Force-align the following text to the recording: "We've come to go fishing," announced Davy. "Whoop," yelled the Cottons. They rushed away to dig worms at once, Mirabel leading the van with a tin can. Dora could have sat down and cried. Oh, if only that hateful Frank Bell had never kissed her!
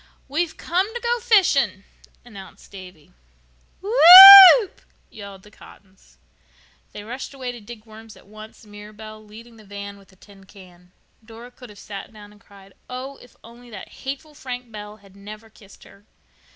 "We've 0.27 0.57
come 0.57 0.91
to 0.95 0.99
go 0.99 1.19
fishing," 1.19 1.83
announced 2.25 2.71
Davy. 2.71 3.13
"Whoop," 3.83 4.81
yelled 5.11 5.43
the 5.43 5.51
Cottons. 5.51 6.17
They 6.91 7.03
rushed 7.03 7.35
away 7.35 7.51
to 7.51 7.61
dig 7.61 7.85
worms 7.85 8.17
at 8.17 8.25
once, 8.25 8.65
Mirabel 8.65 9.23
leading 9.23 9.57
the 9.57 9.63
van 9.63 9.99
with 9.99 10.11
a 10.11 10.15
tin 10.15 10.45
can. 10.45 10.91
Dora 11.23 11.51
could 11.51 11.69
have 11.69 11.77
sat 11.77 12.11
down 12.11 12.31
and 12.31 12.41
cried. 12.41 12.73
Oh, 12.89 13.17
if 13.17 13.35
only 13.43 13.69
that 13.69 13.89
hateful 13.89 14.33
Frank 14.33 14.71
Bell 14.71 14.97
had 14.97 15.15
never 15.15 15.51
kissed 15.51 15.83
her! 15.83 16.03